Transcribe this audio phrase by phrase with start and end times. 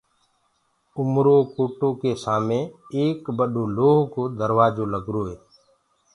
[0.97, 1.89] اُمرو ڪوٽو
[2.23, 2.61] سآمي
[2.95, 5.35] ايڪ ٻڏو لوه ڪو دروآجو لگروئي